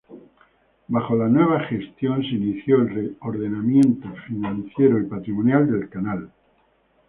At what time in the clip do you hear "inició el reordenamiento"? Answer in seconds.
2.29-4.09